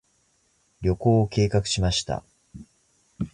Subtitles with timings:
[0.81, 2.23] 旅行を計画しました。